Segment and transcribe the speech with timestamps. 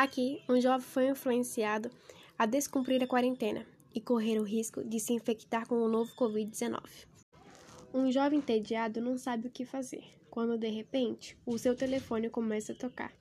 [0.00, 1.90] Aqui, um jovem foi influenciado
[2.38, 6.78] a descumprir a quarentena e correr o risco de se infectar com o novo Covid-19.
[7.92, 12.70] Um jovem entediado não sabe o que fazer, quando de repente o seu telefone começa
[12.70, 13.12] a tocar.